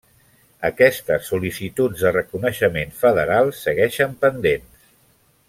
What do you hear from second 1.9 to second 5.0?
de reconeixement federal segueixen pendents.